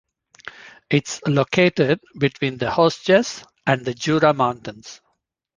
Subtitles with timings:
[0.89, 4.99] It is located between the Vosges and the Jura mountains.